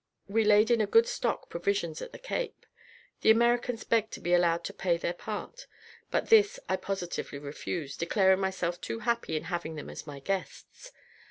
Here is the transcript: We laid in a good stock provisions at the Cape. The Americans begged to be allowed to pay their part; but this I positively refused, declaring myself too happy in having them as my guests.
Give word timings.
We 0.27 0.43
laid 0.43 0.71
in 0.71 0.81
a 0.81 0.87
good 0.87 1.05
stock 1.05 1.47
provisions 1.47 2.01
at 2.01 2.11
the 2.11 2.17
Cape. 2.17 2.65
The 3.19 3.29
Americans 3.29 3.83
begged 3.83 4.11
to 4.13 4.19
be 4.19 4.33
allowed 4.33 4.63
to 4.63 4.73
pay 4.73 4.97
their 4.97 5.13
part; 5.13 5.67
but 6.09 6.29
this 6.31 6.59
I 6.67 6.75
positively 6.77 7.37
refused, 7.37 7.99
declaring 7.99 8.39
myself 8.39 8.81
too 8.81 9.01
happy 9.01 9.37
in 9.37 9.43
having 9.43 9.75
them 9.75 9.91
as 9.91 10.07
my 10.07 10.19
guests. 10.19 10.91